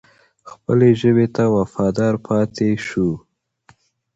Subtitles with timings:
[0.51, 3.09] خپلې ژبې ته وفادار پاتې شو.